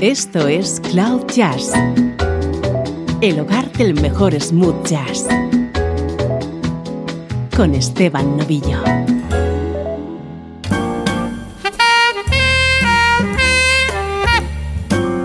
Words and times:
Esto 0.00 0.46
es 0.46 0.80
Cloud 0.92 1.26
Jazz, 1.26 1.72
el 3.20 3.40
hogar 3.40 3.68
del 3.72 4.00
mejor 4.00 4.40
smooth 4.40 4.86
jazz, 4.86 5.26
con 7.56 7.74
Esteban 7.74 8.36
Novillo. 8.36 8.80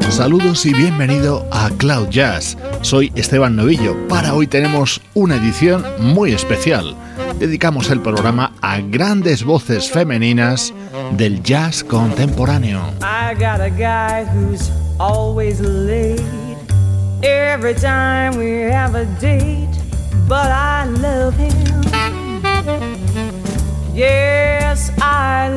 Saludos 0.10 0.66
y 0.66 0.74
bienvenido 0.74 1.48
a 1.52 1.70
Cloud 1.78 2.10
Jazz. 2.10 2.58
Soy 2.82 3.12
Esteban 3.14 3.56
Novillo. 3.56 3.96
Para 4.08 4.34
hoy 4.34 4.48
tenemos 4.48 5.02
una 5.14 5.36
edición 5.36 5.86
muy 6.00 6.32
especial. 6.32 6.96
Dedicamos 7.38 7.92
el 7.92 8.02
programa 8.02 8.54
a 8.62 8.80
grandes 8.80 9.44
voces 9.44 9.92
femeninas 9.92 10.74
del 11.12 11.44
jazz 11.44 11.84
contemporáneo. 11.84 12.82
I 13.34 13.36
got 13.36 13.62
a 13.62 13.72
guy 13.72 14.26
who's 14.26 14.70
always 15.00 15.60
late 15.60 16.22
every 17.24 17.74
time 17.74 18.38
we 18.38 18.60
have 18.60 18.94
a 18.94 19.06
date, 19.20 19.76
but 20.30 20.52
I 20.52 20.86
love 20.86 21.34
him. 21.36 21.82
Yes, 23.92 24.92
I 25.02 25.50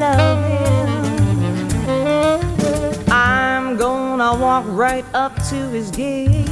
love 0.00 0.42
him. 0.48 0.88
I'm 3.10 3.76
gonna 3.76 4.34
walk 4.40 4.64
right 4.68 5.04
up 5.12 5.34
to 5.50 5.56
his 5.68 5.90
gate 5.90 6.48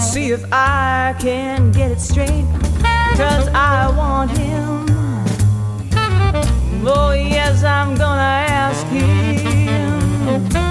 see 0.00 0.30
if 0.30 0.46
I 0.50 1.14
can 1.20 1.72
get 1.72 1.90
it 1.90 2.00
straight, 2.00 2.46
cause 3.18 3.48
I 3.48 3.92
want 3.94 4.30
him. 4.30 4.95
Oh, 6.88 7.10
yes, 7.10 7.64
I'm 7.64 7.96
gonna 7.96 8.22
ask 8.22 8.86
him 8.86 10.65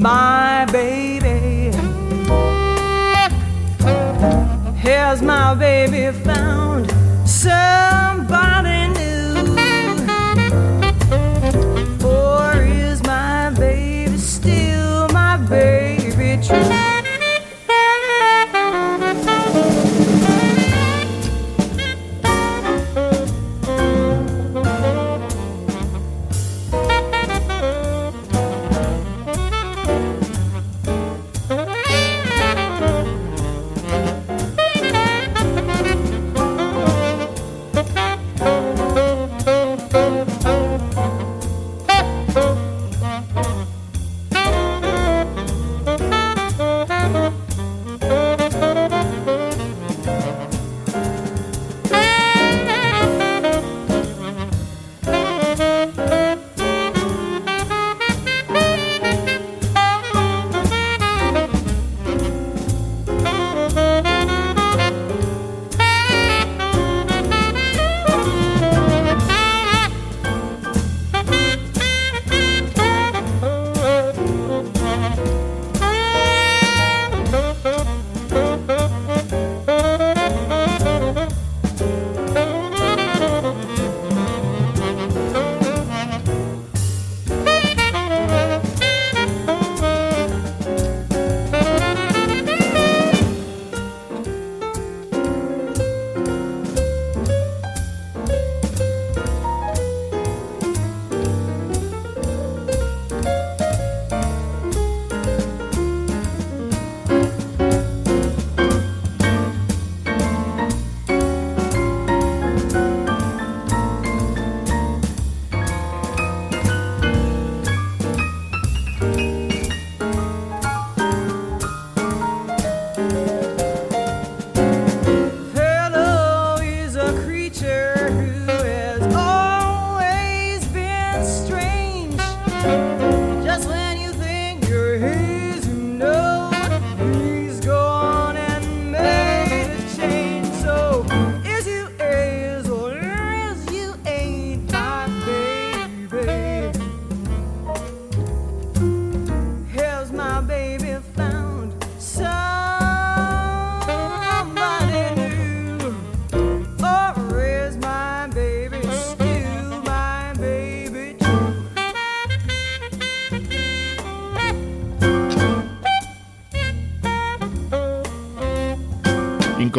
my 0.00 0.64
baby. 0.72 1.76
Here's 4.78 5.20
my 5.20 5.54
baby 5.54 6.16
found 6.24 6.90
somebody 7.28 8.09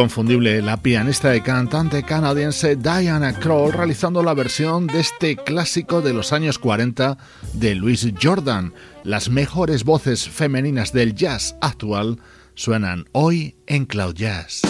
la 0.08 0.82
pianista 0.82 1.36
y 1.36 1.42
cantante 1.42 2.02
canadiense 2.02 2.76
Diana 2.76 3.34
Kroll 3.34 3.72
realizando 3.72 4.24
la 4.24 4.34
versión 4.34 4.88
de 4.88 5.00
este 5.00 5.36
clásico 5.36 6.02
de 6.02 6.12
los 6.12 6.34
años 6.34 6.58
40 6.58 7.20
de 7.54 7.76
Louis 7.76 8.08
Jordan. 8.20 8.74
Las 9.04 9.30
mejores 9.30 9.84
voces 9.84 10.28
femeninas 10.28 10.92
del 10.92 11.14
jazz 11.14 11.56
actual 11.62 12.18
suenan 12.56 13.06
hoy 13.12 13.56
en 13.68 13.86
Cloud 13.86 14.16
Jazz. 14.16 14.62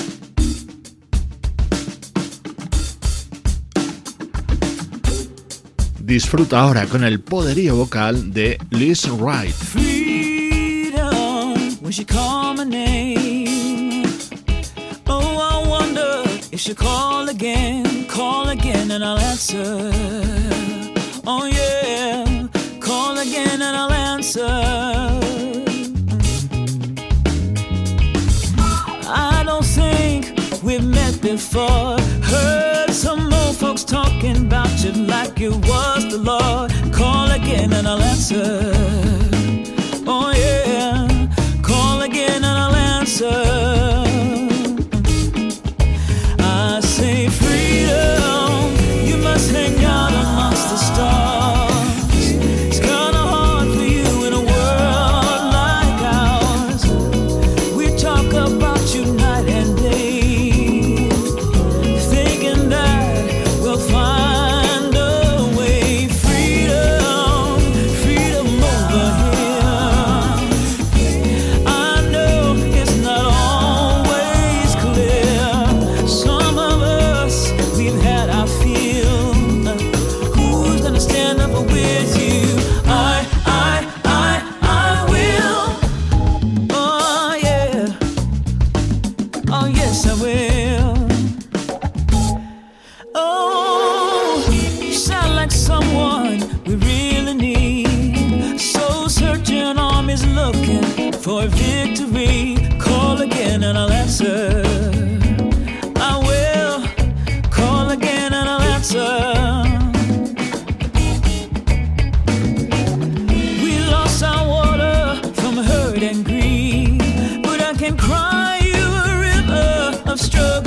Disfruta 6.00 6.60
ahora 6.60 6.88
con 6.88 7.06
el 7.06 7.22
poderío 7.22 7.78
vocal 7.78 8.34
de 8.34 8.58
Liz 8.70 9.08
Wright. 9.08 9.56
Freedom, 9.56 11.54
should 16.62 16.78
call 16.78 17.28
again, 17.28 18.06
call 18.06 18.50
again, 18.50 18.92
and 18.92 19.04
I'll 19.04 19.18
answer. 19.18 19.90
Oh, 21.26 21.46
yeah, 21.46 22.48
call 22.80 23.18
again, 23.18 23.64
and 23.64 23.76
I'll 23.76 23.92
answer. 23.92 24.46
I 29.08 29.42
don't 29.44 29.66
think 29.66 30.36
we've 30.62 30.86
met 30.86 31.20
before. 31.20 31.98
Heard 32.22 32.92
some 32.92 33.34
old 33.34 33.56
folks 33.56 33.84
talking 33.84 34.38
about 34.46 34.84
you 34.84 34.92
like 34.92 35.40
you 35.40 35.54
was 35.54 36.12
the 36.12 36.20
Lord. 36.20 36.72
Call 36.94 37.32
again, 37.32 37.74
and 37.74 37.88
I'll 37.88 38.04
answer. 38.04 38.72
Oh, 40.06 40.32
yeah, 40.38 41.28
call 41.64 42.04
again, 42.04 42.44
and 42.44 42.46
I'll 42.46 42.76
answer. 42.76 43.61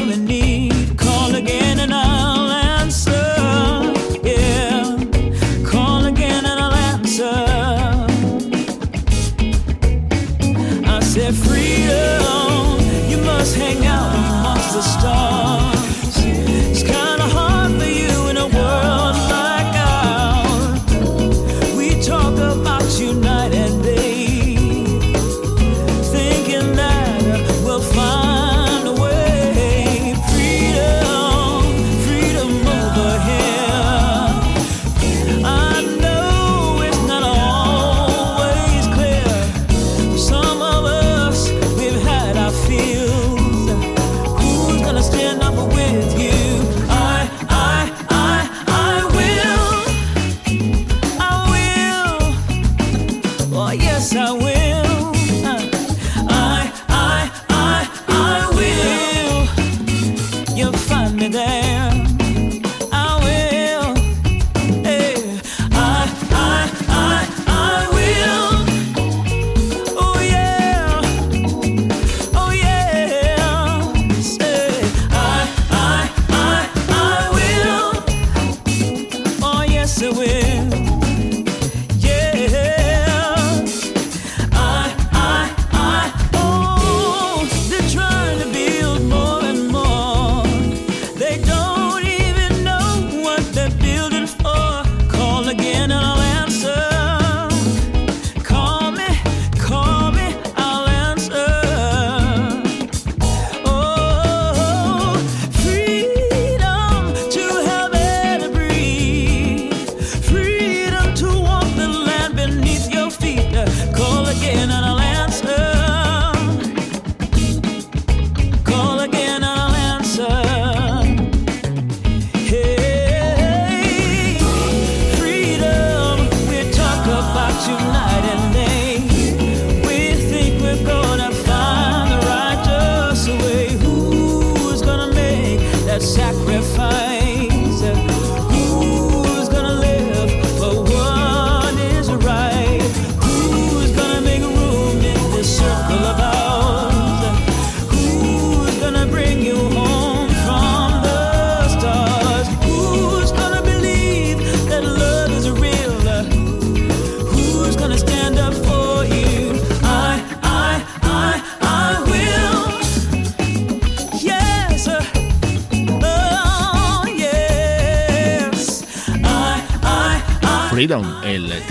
pulling 0.04 0.26
me 0.26 0.43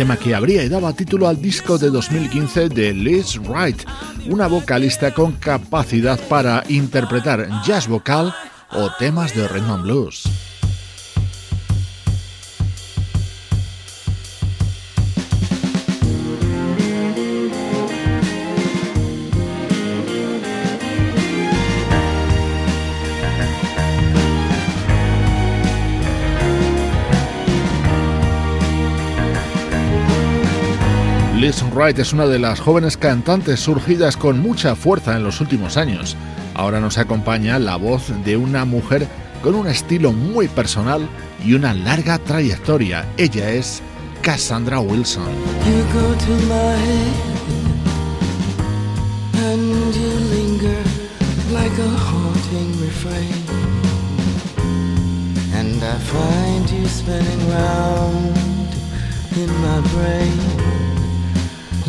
tema 0.04 0.18
que 0.18 0.36
abría 0.36 0.62
y 0.66 0.68
daba 0.68 0.92
título 0.92 1.30
al 1.30 1.42
disco 1.42 1.78
de 1.78 1.90
2015 1.90 2.68
de 2.68 2.94
Liz 2.94 3.38
Wright, 3.38 3.84
una 4.28 4.48
vocalista 4.48 5.14
con 5.14 5.32
capacidad 5.32 6.20
para 6.28 6.62
interpretar 6.68 7.48
jazz 7.64 7.88
vocal 7.88 8.36
o 8.72 8.92
temas 9.00 9.34
de 9.34 9.48
rhythm 9.48 9.72
and 9.72 9.84
blues. 9.84 10.33
Es 31.74 32.14
una 32.14 32.28
de 32.28 32.38
las 32.38 32.60
jóvenes 32.60 32.98
cantantes 32.98 33.60
surgidas 33.60 34.16
con 34.16 34.40
mucha 34.40 34.76
fuerza 34.76 35.18
en 35.18 35.24
los 35.24 35.42
últimos 35.42 35.76
años. 35.76 36.16
Ahora 36.54 36.80
nos 36.80 37.00
acompaña 37.00 37.58
la 37.58 37.78
voz 37.78 38.12
de 38.24 38.38
una 38.38 38.64
mujer 38.64 39.08
con 39.42 39.56
un 39.56 39.68
estilo 39.68 40.12
muy 40.12 40.48
personal 40.48 41.10
y 41.44 41.54
una 41.56 41.74
larga 41.74 42.20
trayectoria. 42.20 43.06
Ella 43.18 43.50
es 43.50 43.82
Cassandra 44.22 44.80
Wilson. 44.80 45.26
I 55.86 55.98
find 55.98 56.70
you 56.70 56.88
spinning 56.88 57.50
round 57.50 58.74
in 59.36 59.52
my 59.62 59.82
brain 59.92 60.83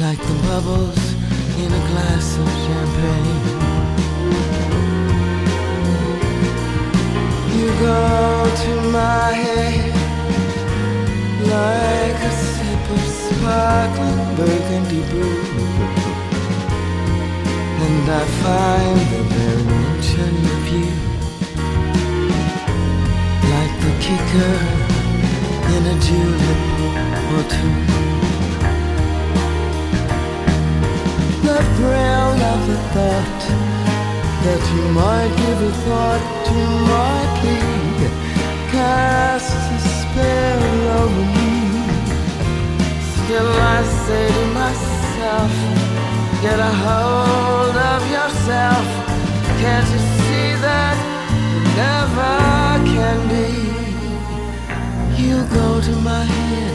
like 0.05 0.19
the 0.19 0.39
bubbles 0.49 1.03
in 1.63 1.71
a 1.81 1.83
glass 1.89 2.37
of 2.43 2.49
champagne. 2.65 3.45
You 7.57 7.69
go 7.89 8.03
to 8.65 8.73
my 9.01 9.29
head 9.45 9.95
like 11.55 12.19
a 12.31 12.33
sip 12.45 12.85
of 12.97 13.05
sparkling 13.21 14.23
burgundy 14.37 15.03
brew. 15.11 15.41
And 17.85 18.05
I 18.21 18.25
find 18.43 19.01
the 19.13 19.23
very 19.33 19.65
mention 19.73 20.35
of 20.55 20.65
you 20.75 20.91
like 23.53 23.75
the 23.85 23.93
kicker 24.05 24.57
in 25.75 25.83
a 25.93 25.97
julep 26.07 26.61
or 27.37 27.45
two. 27.55 28.14
The 31.45 31.61
thrill 31.77 32.41
of 32.53 32.61
the 32.67 32.79
thought 32.95 33.43
that 34.45 34.63
you 34.73 34.85
might 34.97 35.33
give 35.37 35.61
a 35.61 35.73
thought 35.85 36.25
to 36.49 36.61
my 36.89 37.21
plea 37.37 38.09
casts 38.73 39.53
a 39.53 39.81
spell 40.01 40.63
over 41.01 41.25
me. 41.37 41.53
Still 43.13 43.51
I 43.77 43.79
say 44.07 44.27
to 44.39 44.45
myself, 44.57 45.53
get 46.41 46.59
a 46.59 46.73
hold 46.87 47.77
of 47.93 48.01
yourself. 48.17 48.87
Can't 49.61 49.89
you 49.93 50.01
see 50.25 50.49
that 50.65 50.97
it 51.57 51.65
never 51.85 52.37
can 52.89 53.19
be? 53.35 53.51
You 55.23 55.45
go 55.53 55.69
to 55.89 55.95
my 56.01 56.25
head 56.25 56.75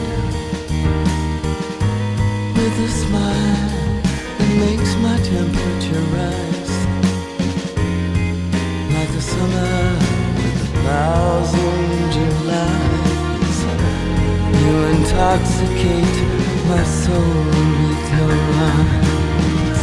with 2.54 2.86
a 2.86 2.88
smile 3.02 3.69
makes 4.58 4.94
my 4.96 5.16
temperature 5.18 6.04
rise 6.16 6.74
like 8.94 9.08
a 9.10 9.20
summer 9.20 9.96
with 10.36 10.62
a 10.62 10.82
thousand 10.86 12.12
Julys. 12.14 13.58
You 14.60 14.74
intoxicate 14.94 16.18
my 16.68 16.84
soul 16.84 17.34
with 17.88 18.06
your 18.16 18.34
eyes. 18.70 19.80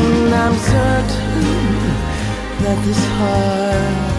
And 0.00 0.34
I'm 0.34 0.56
certain 0.72 1.70
that 2.62 2.78
this 2.84 3.02
heart 3.16 4.09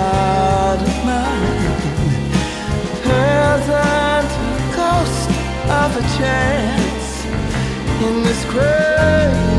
heart 0.00 0.80
of 0.88 0.96
mine 1.08 1.80
hasn't 3.10 4.30
a 4.46 4.66
ghost 4.78 5.30
of 5.80 5.90
a 6.02 6.04
chance. 6.18 7.08
In 8.06 8.14
this 8.26 8.42
crazy 8.52 9.49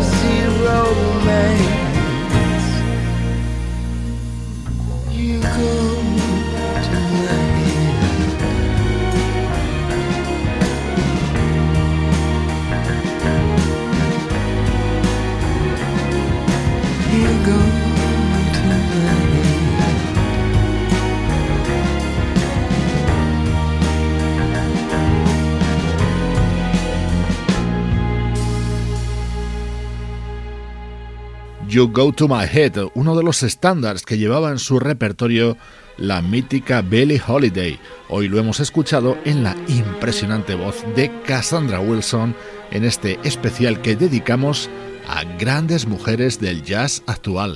You 31.72 31.88
Go 31.88 32.12
to 32.12 32.28
My 32.28 32.44
Head, 32.44 32.74
uno 32.96 33.16
de 33.16 33.24
los 33.24 33.44
estándares 33.44 34.04
que 34.04 34.18
llevaba 34.18 34.52
en 34.52 34.60
su 34.60 34.78
repertorio 34.78 35.56
la 35.96 36.22
mítica 36.22 36.82
Billie 36.82 37.22
Holiday. 37.26 37.80
Hoy 38.10 38.28
lo 38.28 38.40
hemos 38.40 38.60
escuchado 38.60 39.18
en 39.24 39.42
la 39.42 39.56
impresionante 39.70 40.56
voz 40.56 40.84
de 40.98 41.10
Cassandra 41.22 41.80
Wilson 41.80 42.36
en 42.72 42.84
este 42.84 43.20
especial 43.24 43.82
que 43.82 43.96
dedicamos 43.96 44.70
a 45.08 45.24
grandes 45.38 45.88
mujeres 45.88 46.42
del 46.42 46.62
jazz 46.62 47.04
actual. 47.08 47.56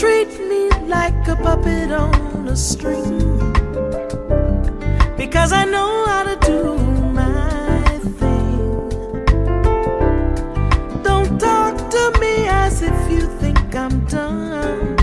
treat 0.00 0.32
me 0.48 0.70
like 0.88 1.28
a 1.28 1.36
puppet 1.36 1.92
on 1.92 2.48
a 2.48 2.56
string 2.56 3.18
because 5.18 5.52
I 5.52 5.66
know 5.66 6.06
how 6.06 6.22
to 6.22 6.36
do 6.52 6.74
my 7.20 7.82
thing. 8.18 8.88
Don't 11.02 11.38
talk 11.38 11.74
to 11.96 12.18
me 12.18 12.48
as 12.48 12.80
if 12.80 12.98
you 13.12 13.20
think 13.42 13.74
I'm 13.74 13.96
done. 14.06 14.96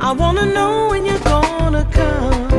I 0.00 0.12
wanna 0.12 0.46
know 0.46 0.90
when 0.90 1.04
you're 1.04 1.26
gonna 1.34 1.84
come. 1.90 2.51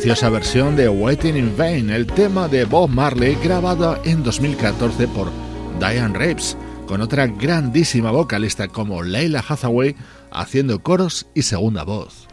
preciosa 0.08 0.30
versión 0.30 0.78
de 0.78 0.88
Waiting 0.88 1.36
in 1.36 1.58
Vain, 1.58 1.90
el 1.90 2.08
tema 2.08 2.48
de 2.48 2.64
Bob 2.64 2.90
Marley 2.90 3.36
grabado 3.44 4.00
en 4.06 4.24
2014 4.24 5.06
por 5.10 5.30
Diane 5.82 6.18
Reeves, 6.18 6.56
con 6.88 7.02
otra 7.02 7.28
grandísima 7.28 8.10
vocalista 8.12 8.70
como 8.70 9.04
Leila 9.04 9.44
Hathaway 9.46 9.98
haciendo 10.32 10.82
coros 10.82 11.28
y 11.34 11.42
segunda 11.42 11.84
voz. 11.84 12.27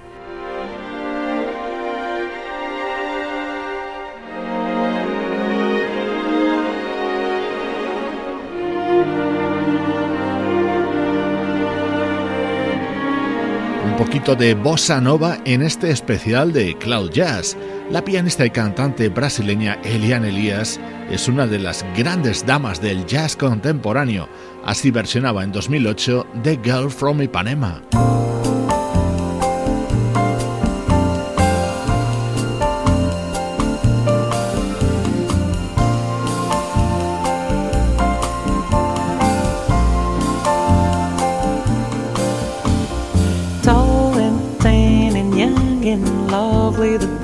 Poquito 13.97 14.35
de 14.35 14.55
bossa 14.55 15.01
nova 15.01 15.39
en 15.45 15.63
este 15.63 15.91
especial 15.91 16.53
de 16.53 16.77
Cloud 16.79 17.11
Jazz. 17.11 17.57
La 17.91 18.05
pianista 18.05 18.45
y 18.45 18.51
cantante 18.51 19.09
brasileña 19.09 19.79
Eliane 19.85 20.31
Elias 20.31 20.81
es 21.11 21.29
una 21.29 21.47
de 21.47 21.59
las 21.61 21.85
grandes 21.97 22.45
damas 22.45 22.81
del 22.81 23.07
jazz 23.07 23.37
contemporáneo. 23.37 24.29
Así 24.65 24.91
versionaba 24.91 25.45
en 25.45 25.53
2008 25.53 26.27
The 26.43 26.59
Girl 26.65 26.91
from 26.91 27.23
Ipanema. 27.23 27.83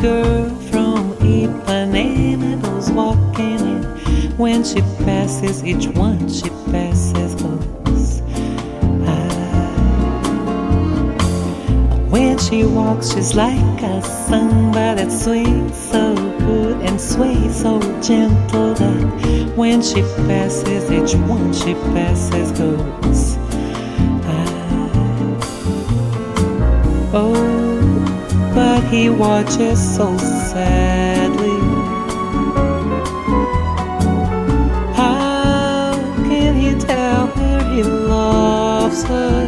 Girl 0.01 0.51
from 0.71 1.15
Ipanema 1.21 2.61
goes 2.63 2.91
walking 2.91 3.59
in. 3.59 3.83
When 4.37 4.65
she 4.65 4.83
passes, 5.05 5.65
each 5.65 5.87
one 5.89 6.29
she 6.29 6.51
passes 6.71 7.35
goes. 7.37 8.21
Ah. 9.07 10.11
When 12.11 12.37
she 12.39 12.65
walks, 12.65 13.15
she's 13.15 13.35
like 13.35 13.83
a 13.83 14.03
samba 14.03 14.95
that 14.95 15.11
swings 15.11 15.75
so 15.75 16.15
good 16.41 16.83
and 16.83 17.01
sways 17.01 17.63
so 17.63 17.81
gentle 18.03 18.75
that 18.75 19.53
when 19.57 19.81
she 19.81 20.03
passes, 20.29 20.91
each 20.93 21.15
one 21.27 21.55
she 21.55 21.73
passes 21.95 22.53
goes. 22.53 23.39
Ah. 24.27 24.51
Oh 27.15 27.60
but 28.55 28.83
he 28.85 29.11
watches 29.11 29.79
so 29.97 30.17
sadly. 30.19 31.61
How 34.95 35.93
can 36.29 36.55
he 36.55 36.75
tell 36.79 37.27
her 37.27 37.75
he 37.75 37.83
loves 37.83 39.05
her? 39.05 39.41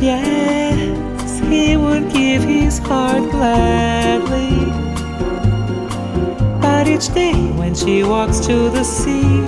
Yes, 0.00 1.38
he 1.48 1.76
would 1.76 2.10
give 2.12 2.42
his 2.42 2.78
heart 2.78 3.30
gladly. 3.30 4.50
But 6.60 6.88
each 6.88 7.08
day 7.14 7.40
when 7.56 7.74
she 7.74 8.02
walks 8.02 8.40
to 8.40 8.68
the 8.70 8.84
sea, 8.84 9.44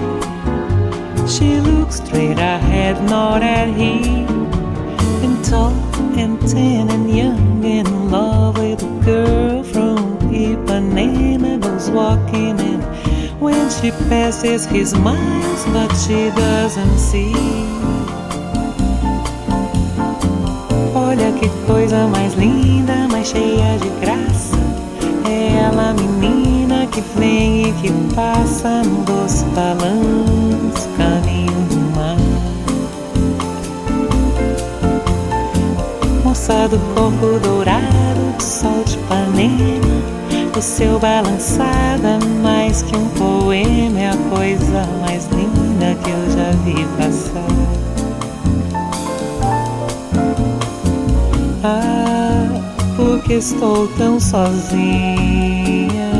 she 1.26 1.60
looks 1.60 1.96
straight 1.96 2.38
ahead, 2.38 3.02
not 3.10 3.42
at 3.42 3.68
him, 3.68 4.28
and 5.24 5.44
tall 5.44 5.73
and 6.56 6.88
tan 6.88 6.90
and 6.90 7.16
young 7.16 7.64
and 7.64 8.10
lovely. 8.10 8.74
The 8.74 8.86
girl 9.04 9.62
from 9.64 10.18
Ipanema 10.30 11.60
goes 11.60 11.90
walking 11.90 12.58
in. 12.58 12.80
When 13.40 13.70
she 13.70 13.90
passes, 14.08 14.66
he 14.66 14.84
smiles, 14.84 15.64
but 15.66 15.92
she 15.94 16.30
doesn't 16.30 16.98
see. 16.98 17.34
Olha 20.94 21.32
que 21.32 21.48
coisa 21.66 22.06
mais 22.06 22.34
linda, 22.34 23.08
mais 23.08 23.28
cheia 23.28 23.78
de 23.78 23.88
graça. 24.00 24.56
É 25.28 25.64
ela, 25.64 25.92
menina, 25.92 26.86
que 26.86 27.00
vem 27.18 27.68
e 27.68 27.72
que 27.82 28.14
passa 28.14 28.82
num 28.82 29.02
doce 29.04 29.44
do 36.44 36.78
corpo 36.94 37.38
dourado, 37.38 38.36
sol 38.38 38.84
de 38.84 38.96
Ipanema. 38.96 40.04
O 40.54 40.60
seu 40.60 40.98
balançado 40.98 42.06
é 42.06 42.18
mais 42.42 42.82
que 42.82 42.94
um 42.94 43.08
poema, 43.08 43.98
é 43.98 44.10
a 44.10 44.16
coisa 44.28 44.84
mais 45.00 45.26
linda 45.28 45.94
que 46.04 46.10
eu 46.10 46.30
já 46.36 46.50
vi 46.62 46.84
passar. 46.98 47.48
Ah, 51.64 52.60
porque 52.94 53.32
estou 53.34 53.88
tão 53.96 54.20
sozinha. 54.20 56.10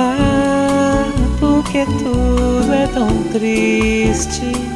Ah, 0.00 1.04
porque 1.38 1.86
tudo 2.02 2.72
é 2.72 2.88
tão 2.88 3.06
triste. 3.32 4.75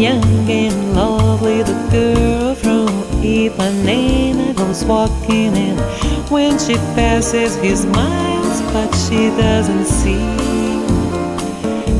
Young 0.00 0.50
and 0.50 0.94
lovely. 0.94 1.62
The 1.62 1.74
girl 1.92 2.54
from 2.54 2.88
Ipanema 3.22 4.56
goes 4.56 4.82
walking 4.84 5.54
in. 5.54 5.76
When 6.30 6.58
she 6.58 6.74
passes, 6.96 7.56
he 7.56 7.76
smiles, 7.76 8.62
but 8.72 8.90
she 8.94 9.28
doesn't 9.36 9.84
see. 9.84 10.24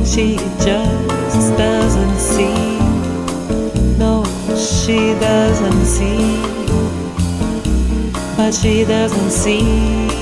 She 0.03 0.37
just 0.65 1.57
doesn't 1.57 2.17
see. 2.17 2.79
No, 3.99 4.23
she 4.55 5.13
doesn't 5.19 5.85
see. 5.85 6.41
But 8.35 8.51
she 8.51 8.83
doesn't 8.83 9.29
see. 9.29 10.20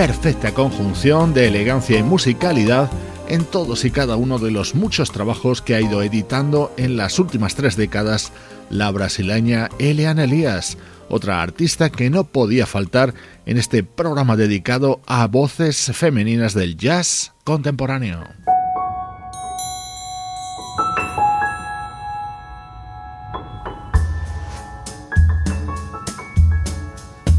perfecta 0.00 0.54
conjunción 0.54 1.34
de 1.34 1.46
elegancia 1.46 1.98
y 1.98 2.02
musicalidad 2.02 2.90
en 3.28 3.44
todos 3.44 3.84
y 3.84 3.90
cada 3.90 4.16
uno 4.16 4.38
de 4.38 4.50
los 4.50 4.74
muchos 4.74 5.12
trabajos 5.12 5.60
que 5.60 5.74
ha 5.74 5.80
ido 5.82 6.02
editando 6.02 6.72
en 6.78 6.96
las 6.96 7.18
últimas 7.18 7.54
tres 7.54 7.76
décadas 7.76 8.32
la 8.70 8.90
brasileña 8.92 9.68
Eliana 9.78 10.24
Elias, 10.24 10.78
otra 11.10 11.42
artista 11.42 11.90
que 11.90 12.08
no 12.08 12.24
podía 12.24 12.64
faltar 12.64 13.12
en 13.44 13.58
este 13.58 13.82
programa 13.84 14.36
dedicado 14.36 15.02
a 15.06 15.26
voces 15.26 15.90
femeninas 15.92 16.54
del 16.54 16.78
jazz 16.78 17.34
contemporáneo. 17.44 18.24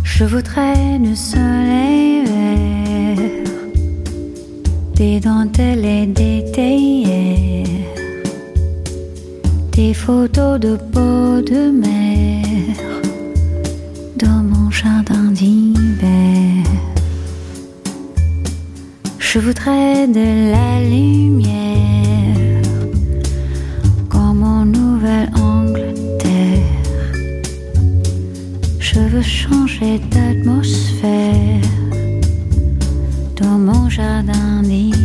Je 0.03 1.15
soleil 1.15 2.10
des 5.01 5.19
dentelles 5.19 5.83
et 5.83 6.05
des 6.05 6.45
théières, 6.53 7.65
des 9.71 9.95
photos 9.95 10.59
de 10.59 10.77
peau 10.93 11.41
de 11.53 11.71
mer 11.71 12.45
dans 14.23 14.43
mon 14.51 14.69
jardin 14.69 15.31
d'hiver. 15.31 16.63
Je 19.17 19.39
voudrais 19.39 20.07
de 20.07 20.27
la 20.55 20.71
lumière 20.93 22.61
comme 24.07 24.43
en 24.43 24.65
Nouvelle-Angleterre. 24.65 26.75
Je 28.79 28.99
veux 28.99 29.27
changer 29.41 29.99
d'atmosphère 30.11 31.80
jardin 33.91 34.63
d'hiver. 34.63 35.00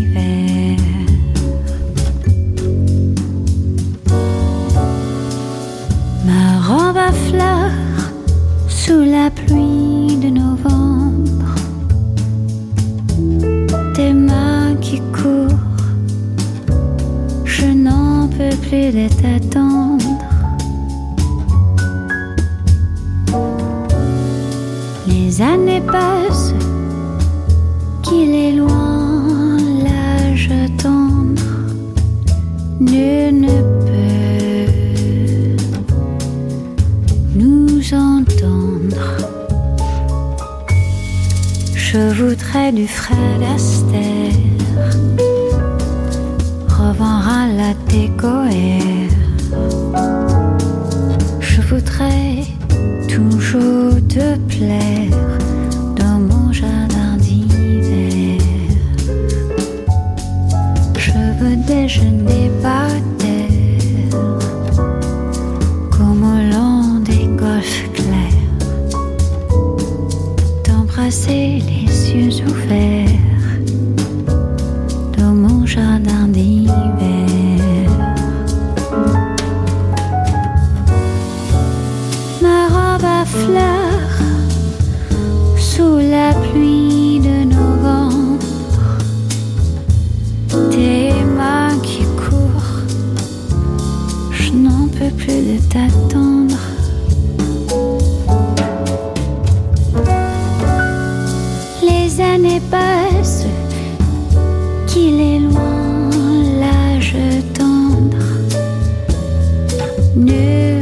女。 110.16 110.75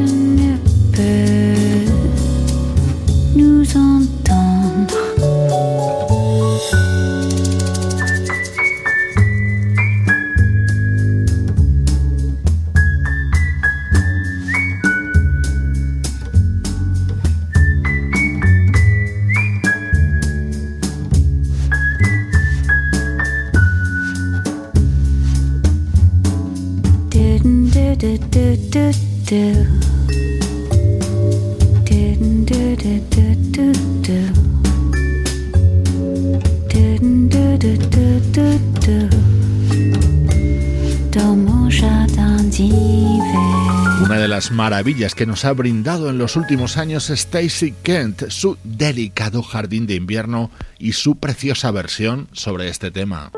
Maravillas 44.64 45.14
que 45.14 45.26
nos 45.26 45.44
ha 45.44 45.52
brindado 45.52 46.08
en 46.08 46.16
los 46.16 46.36
últimos 46.36 46.78
años 46.78 47.10
Stacy 47.10 47.74
Kent, 47.82 48.30
su 48.30 48.56
delicado 48.64 49.42
jardín 49.42 49.86
de 49.86 49.94
invierno 49.94 50.50
y 50.78 50.94
su 50.94 51.16
preciosa 51.16 51.70
versión 51.70 52.28
sobre 52.32 52.70
este 52.70 52.90
tema. 52.90 53.30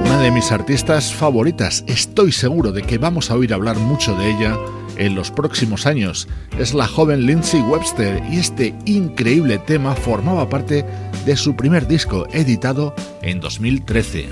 Una 0.00 0.18
de 0.18 0.32
mis 0.32 0.50
artistas 0.50 1.14
favoritas, 1.14 1.84
estoy 1.86 2.32
seguro 2.32 2.72
de 2.72 2.82
que 2.82 2.98
vamos 2.98 3.30
a 3.30 3.36
oír 3.36 3.54
hablar 3.54 3.76
mucho 3.76 4.16
de 4.16 4.28
ella 4.28 4.58
en 4.96 5.14
los 5.14 5.30
próximos 5.30 5.86
años. 5.86 6.28
Es 6.58 6.74
la 6.74 6.86
joven 6.86 7.26
Lindsay 7.26 7.60
Webster 7.62 8.22
y 8.30 8.38
este 8.38 8.74
increíble 8.84 9.58
tema 9.58 9.94
formaba 9.94 10.48
parte 10.48 10.84
de 11.24 11.36
su 11.36 11.54
primer 11.56 11.86
disco 11.86 12.26
editado 12.32 12.94
en 13.22 13.40
2013. 13.40 14.28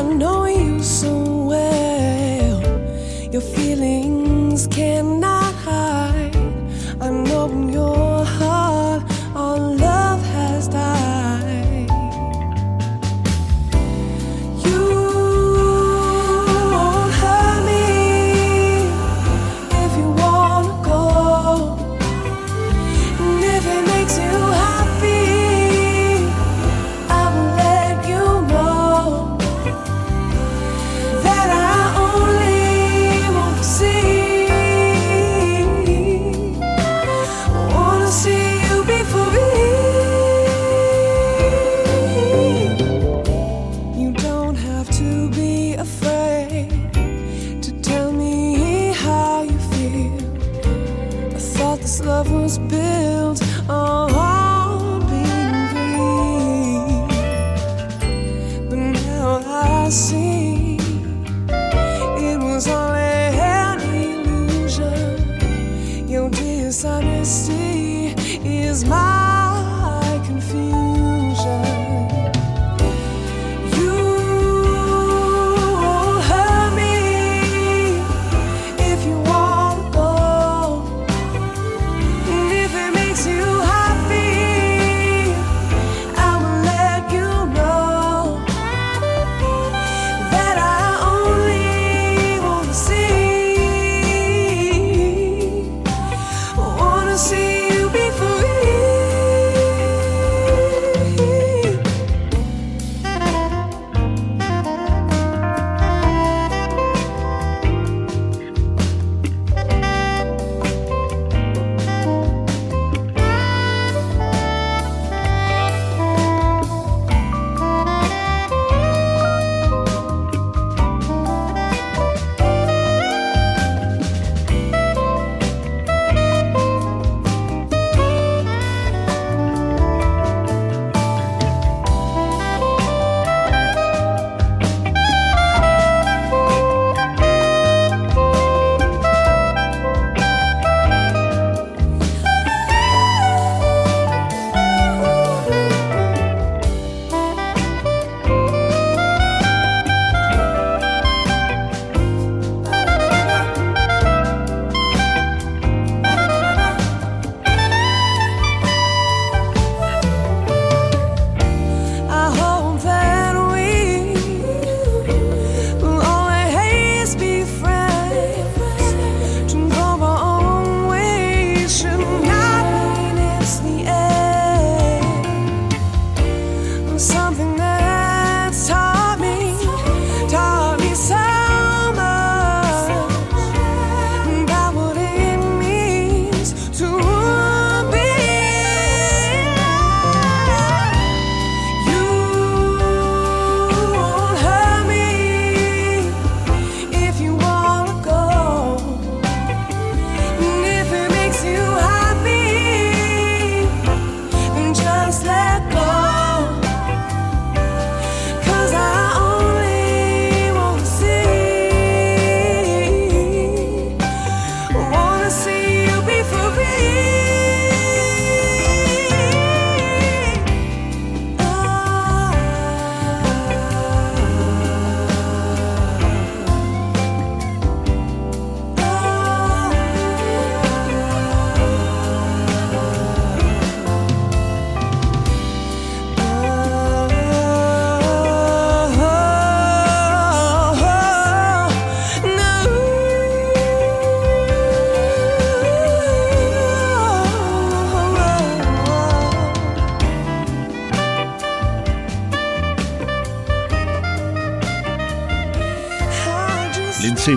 I 0.00 0.02
know 0.02 0.46
you 0.46 0.82
so 0.82 1.46
well. 1.46 1.60
things 4.50 4.66
can 4.66 5.19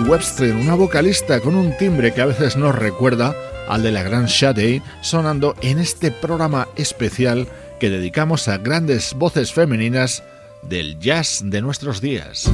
Webster, 0.06 0.54
una 0.54 0.74
vocalista 0.74 1.40
con 1.40 1.54
un 1.54 1.76
timbre 1.78 2.12
que 2.12 2.20
a 2.20 2.26
veces 2.26 2.56
nos 2.56 2.74
recuerda 2.74 3.34
al 3.68 3.82
de 3.82 3.90
la 3.90 4.02
gran 4.02 4.28
Sade, 4.28 4.82
sonando 5.00 5.54
en 5.62 5.78
este 5.78 6.10
programa 6.10 6.68
especial 6.76 7.48
que 7.80 7.88
dedicamos 7.88 8.48
a 8.48 8.58
grandes 8.58 9.14
voces 9.14 9.52
femeninas 9.52 10.22
del 10.62 10.98
jazz 10.98 11.42
de 11.44 11.62
nuestros 11.62 12.02
días. 12.02 12.50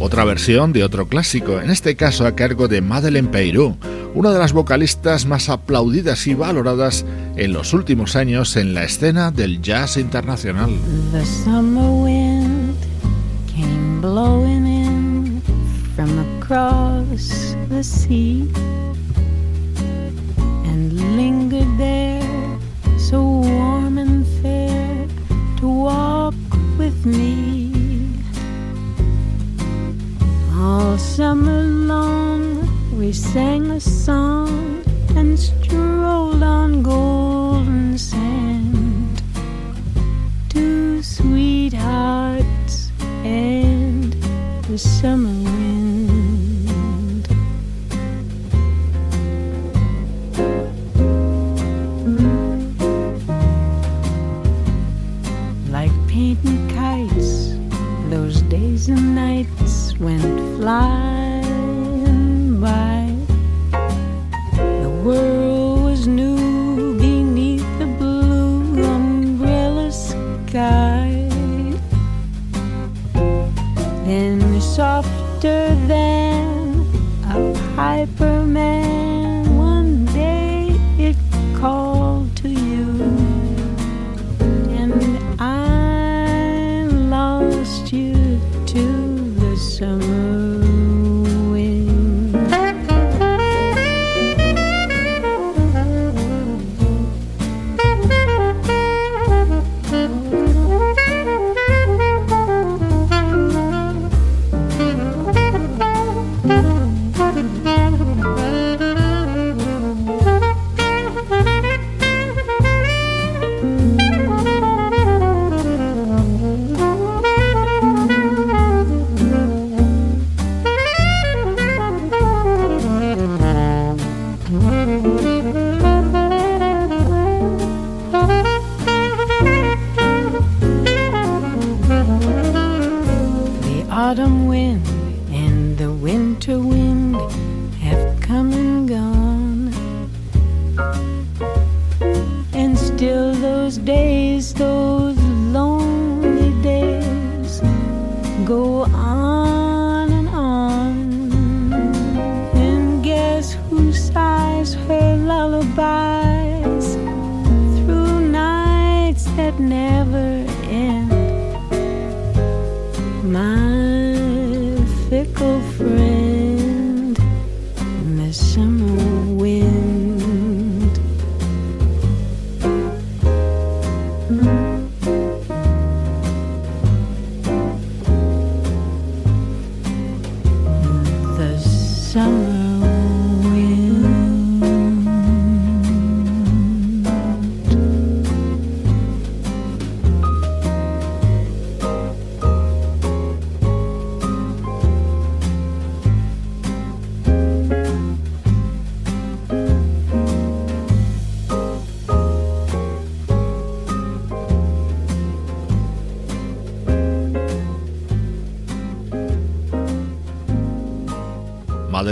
Otra 0.00 0.24
versión 0.24 0.72
de 0.72 0.84
otro 0.84 1.08
clásico, 1.08 1.60
en 1.60 1.70
este 1.70 1.94
caso 1.96 2.26
a 2.26 2.34
cargo 2.34 2.68
de 2.68 2.80
Madeleine 2.80 3.28
Peyrou, 3.28 3.76
una 4.16 4.30
de 4.30 4.38
las 4.38 4.54
vocalistas 4.54 5.26
más 5.26 5.50
aplaudidas 5.50 6.26
y 6.26 6.32
valoradas 6.32 7.04
en 7.36 7.52
los 7.52 7.74
últimos 7.74 8.16
años 8.16 8.56
en 8.56 8.72
la 8.72 8.82
escena 8.82 9.30
del 9.30 9.60
jazz 9.60 9.98
internacional. 9.98 10.70
The 11.12 11.22
summer 11.26 11.90
wind 12.02 12.74
came 13.46 14.00
blowing 14.00 14.66
in 14.66 15.42
from 15.94 16.18
across 16.40 17.54
the 17.68 17.84
sea 17.84 18.50
and 20.64 20.94
lingered 21.14 21.76
there 21.76 22.22
so 22.98 23.20
warm 23.20 23.98
and 23.98 24.26
fair 24.40 25.06
to 25.60 25.68
walk 25.68 26.34
with 26.78 27.04
me. 27.04 27.70
All 30.58 30.96
summer 30.96 31.62
long 31.62 32.55
we 32.96 33.12
sang 33.12 33.70
a 33.72 33.80
song 33.80 34.82
and 35.16 35.38
strolled 35.38 36.42
on 36.42 36.82
golden 36.82 37.98
sand. 37.98 39.22
Two 40.48 41.02
sweethearts 41.02 42.90
and 43.22 44.14
the 44.64 44.78
summer 44.78 45.55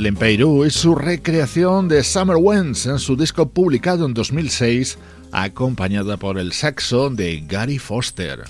Madeleine 0.05 0.19
Peyrou 0.19 0.67
y 0.67 0.71
su 0.71 0.95
recreación 0.95 1.89
de 1.89 2.05
Summer 2.05 2.37
Winds 2.39 2.85
en 2.85 2.99
su 2.99 3.17
disco 3.17 3.49
publicado 3.49 4.05
en 4.05 4.13
2006, 4.13 4.99
acompañada 5.33 6.19
por 6.19 6.39
el 6.39 6.53
saxo 6.53 7.09
de 7.09 7.43
Gary 7.49 7.79
Foster. 7.79 8.45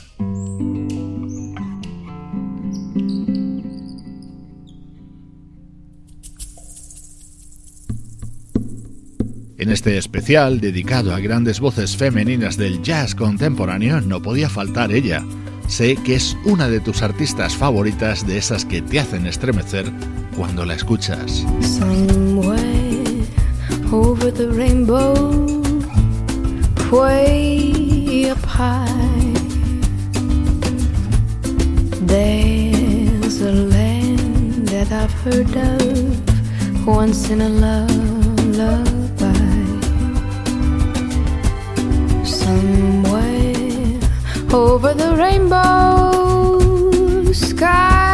En 9.56 9.70
este 9.70 9.96
especial 9.96 10.60
dedicado 10.60 11.14
a 11.14 11.20
grandes 11.20 11.60
voces 11.60 11.96
femeninas 11.96 12.56
del 12.56 12.82
jazz 12.82 13.14
contemporáneo 13.14 14.00
no 14.00 14.20
podía 14.20 14.48
faltar 14.48 14.90
ella. 14.90 15.24
Sé 15.68 15.96
que 16.04 16.16
es 16.16 16.36
una 16.44 16.68
de 16.68 16.80
tus 16.80 17.02
artistas 17.02 17.56
favoritas 17.56 18.26
de 18.26 18.38
esas 18.38 18.64
que 18.64 18.82
te 18.82 18.98
hacen 18.98 19.26
estremecer 19.26 19.92
cuando 20.36 20.64
la 20.64 20.74
escuchas. 20.74 21.44
Somewhere 21.60 23.24
over 23.92 24.30
the 24.30 24.48
rainbow, 24.50 25.14
way 26.90 28.30
up 28.30 28.44
high, 28.44 29.32
there's 32.06 33.40
a 33.40 33.52
land 33.52 34.68
that 34.68 34.90
I've 34.92 35.12
heard 35.24 35.56
of 35.56 36.86
once 36.86 37.30
in 37.30 37.40
a 37.40 37.48
lullaby. 37.48 37.94
Somewhere 42.24 44.00
over 44.52 44.94
the 44.94 45.14
rainbow, 45.16 46.52
skies 47.32 48.13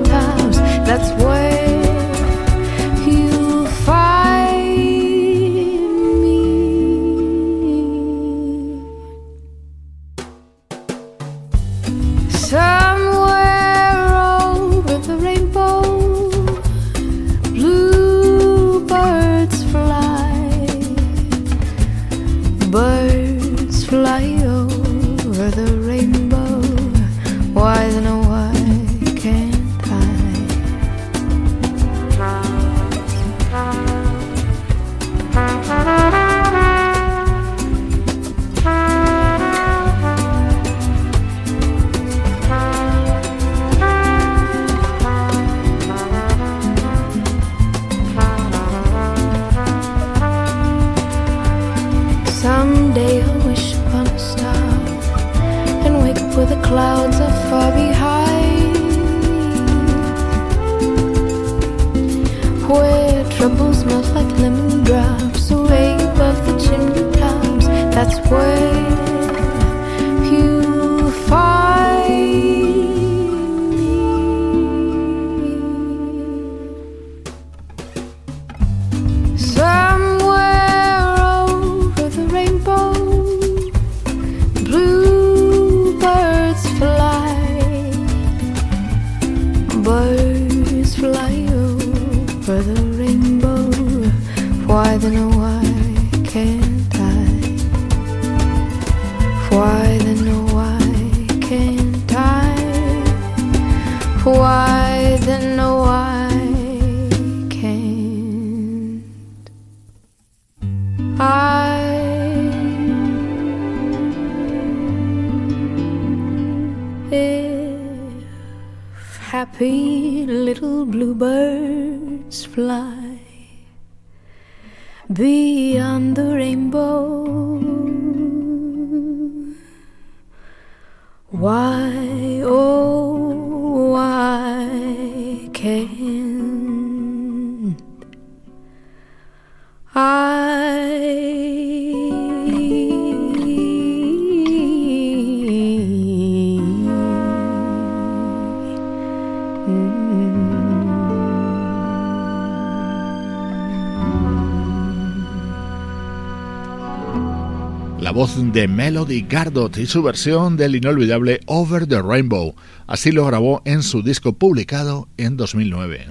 Melody 158.67 159.25
Gardot 159.27 159.77
y 159.77 159.85
su 159.85 160.03
versión 160.03 160.57
del 160.57 160.75
inolvidable 160.75 161.39
Over 161.45 161.87
the 161.87 162.01
Rainbow. 162.01 162.55
Así 162.87 163.11
lo 163.11 163.25
grabó 163.25 163.61
en 163.65 163.83
su 163.83 164.03
disco 164.03 164.33
publicado 164.33 165.07
en 165.17 165.37
2009. 165.37 166.07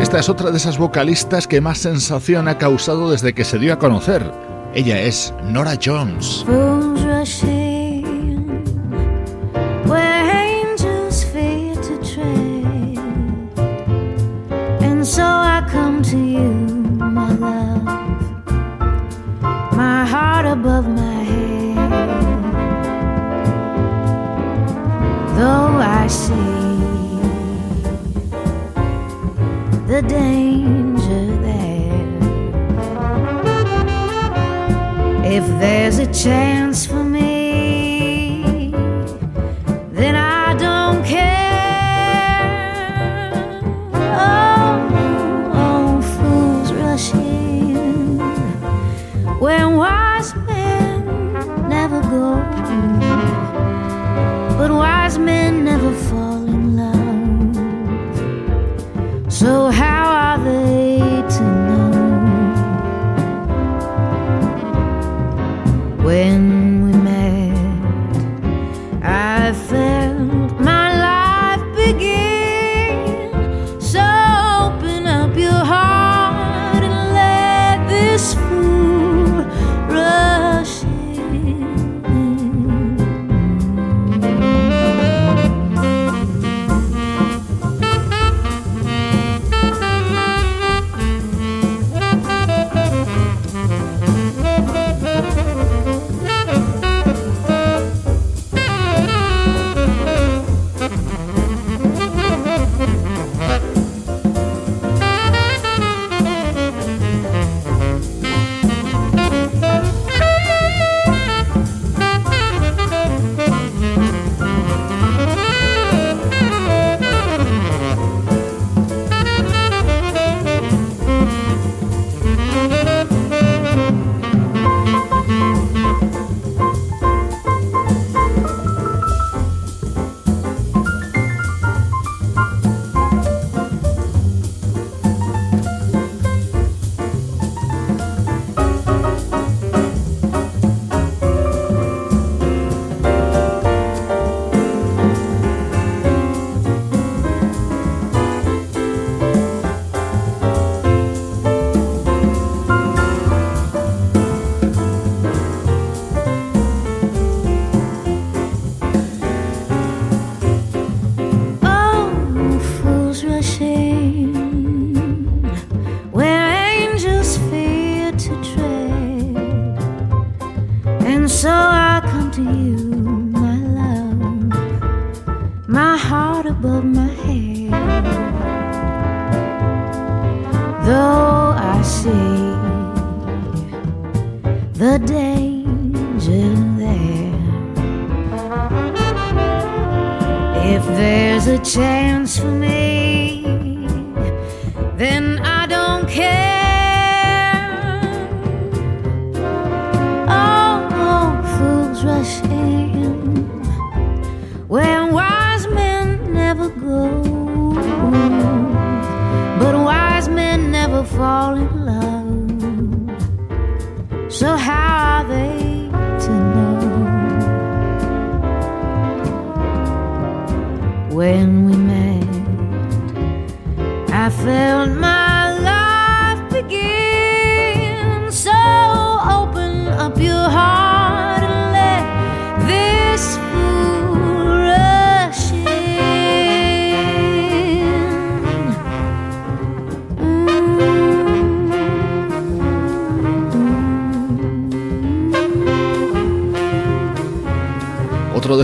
Esta 0.00 0.20
es 0.20 0.28
otra 0.28 0.50
de 0.50 0.56
esas 0.56 0.78
vocalistas 0.78 1.48
que 1.48 1.60
más 1.60 1.78
sensación 1.78 2.48
ha 2.48 2.58
causado 2.58 3.10
desde 3.10 3.34
que 3.34 3.44
se 3.44 3.58
dio 3.58 3.72
a 3.72 3.78
conocer. 3.78 4.32
Ella 4.72 5.00
es 5.00 5.34
Nora 5.42 5.76
Jones. 5.82 6.44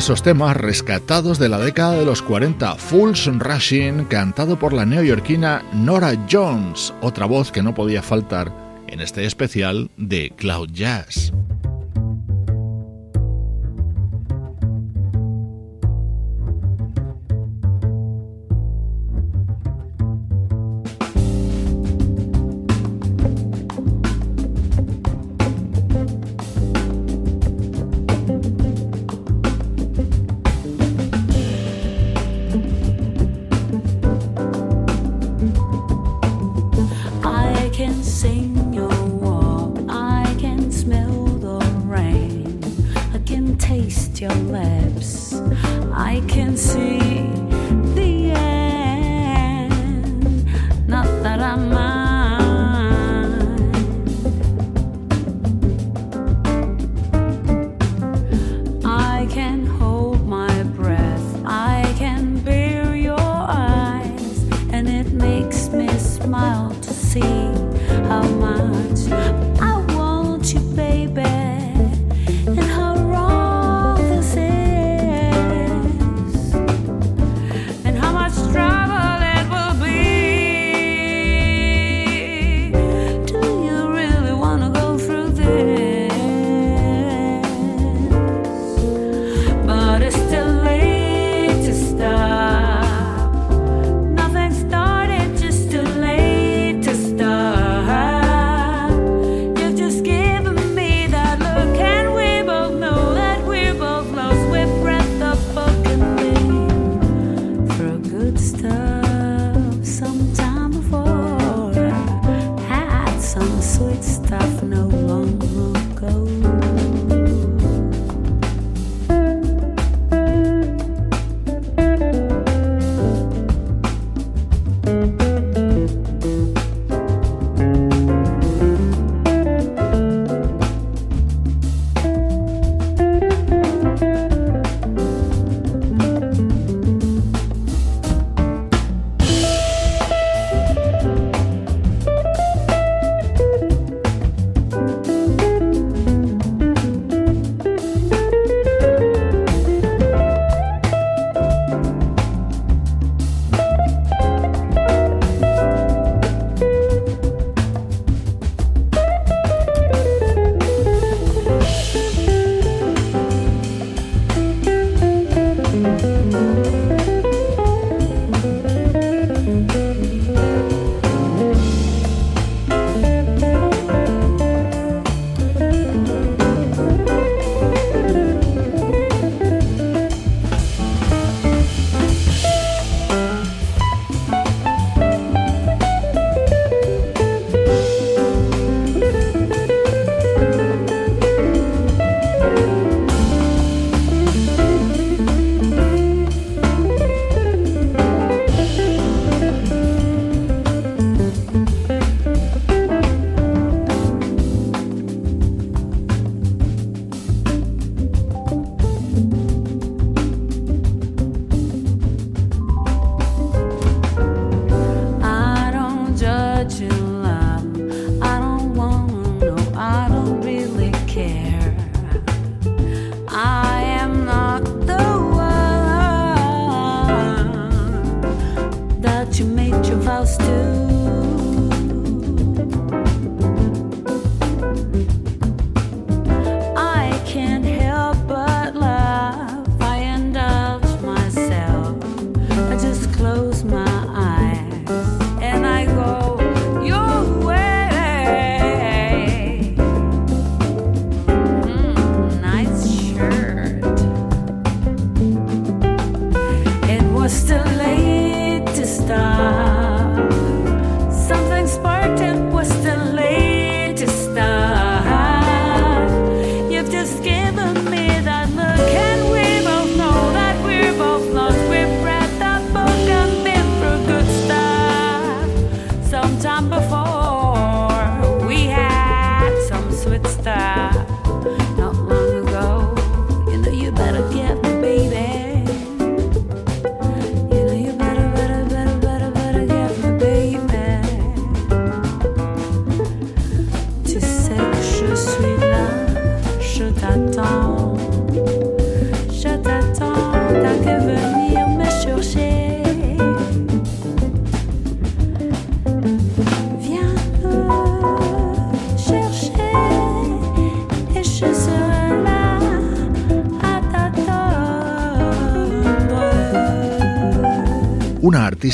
esos 0.02 0.24
temas 0.24 0.56
rescatados 0.56 1.38
de 1.38 1.48
la 1.48 1.60
década 1.60 1.92
de 1.92 2.04
los 2.04 2.22
40, 2.22 2.74
Fools 2.74 3.26
Rushing, 3.38 4.06
cantado 4.06 4.58
por 4.58 4.72
la 4.72 4.84
neoyorquina 4.84 5.62
Nora 5.72 6.14
Jones, 6.28 6.92
otra 7.00 7.24
voz 7.24 7.52
que 7.52 7.62
no 7.62 7.72
podía 7.72 8.02
faltar 8.02 8.52
en 8.88 9.00
este 9.00 9.24
especial 9.26 9.92
de 9.96 10.32
Cloud 10.36 10.70
Jazz. 10.72 11.32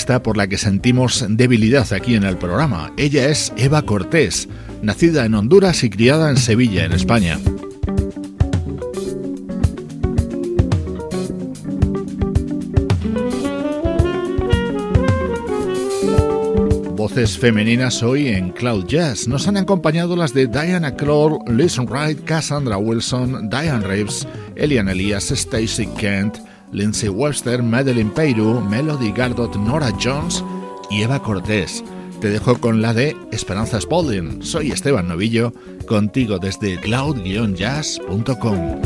Por 0.08 0.38
la 0.38 0.46
que 0.46 0.56
sentimos 0.56 1.24
debilidad 1.28 1.92
aquí 1.92 2.14
en 2.14 2.24
el 2.24 2.38
programa. 2.38 2.92
Ella 2.96 3.28
es 3.28 3.52
Eva 3.58 3.82
Cortés, 3.82 4.48
nacida 4.80 5.26
en 5.26 5.34
Honduras 5.34 5.84
y 5.84 5.90
criada 5.90 6.30
en 6.30 6.38
Sevilla, 6.38 6.84
en 6.86 6.92
España. 6.92 7.38
Voces 16.96 17.38
femeninas 17.38 18.02
hoy 18.02 18.28
en 18.28 18.50
Cloud 18.50 18.86
Jazz. 18.86 19.28
Nos 19.28 19.46
han 19.46 19.58
acompañado 19.58 20.16
las 20.16 20.32
de 20.32 20.46
Diana 20.46 20.96
Kroll, 20.96 21.38
Liz 21.46 21.78
Wright, 21.78 22.24
Cassandra 22.24 22.78
Wilson, 22.78 23.50
Diane 23.50 23.86
Reeves, 23.86 24.26
Elian 24.56 24.88
Elias, 24.88 25.28
Stacey 25.28 25.86
Kent, 25.98 26.38
Lindsay 26.72 27.08
Webster, 27.08 27.62
Madeline 27.62 28.10
Peyru, 28.10 28.60
Melody 28.60 29.12
Gardot, 29.12 29.54
Nora 29.56 29.92
Jones 30.02 30.44
y 30.90 31.02
Eva 31.02 31.22
Cortés. 31.22 31.84
Te 32.20 32.30
dejo 32.30 32.58
con 32.58 32.82
la 32.82 32.92
de 32.94 33.16
Esperanza 33.30 33.80
Spalding. 33.80 34.42
Soy 34.42 34.72
Esteban 34.72 35.06
Novillo, 35.08 35.52
contigo 35.86 36.38
desde 36.38 36.80
cloud-jazz.com. 36.80 38.82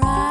cry. 0.00 0.29